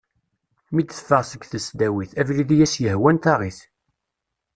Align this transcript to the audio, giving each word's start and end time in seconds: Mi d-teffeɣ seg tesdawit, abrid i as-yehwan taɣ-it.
Mi 0.73 0.81
d-teffeɣ 0.83 1.21
seg 1.25 1.41
tesdawit, 1.45 2.11
abrid 2.21 2.49
i 2.55 2.57
as-yehwan 2.65 3.17
taɣ-it. 3.23 3.59